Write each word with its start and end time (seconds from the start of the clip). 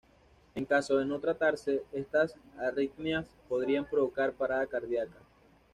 En 0.55 0.65
caso 0.65 0.97
de 0.97 1.05
no 1.05 1.19
tratarse, 1.19 1.83
estas 1.91 2.33
arritmias 2.57 3.27
podrían 3.47 3.85
provocar 3.85 4.33
parada 4.33 4.65
cardiaca. 4.65 5.19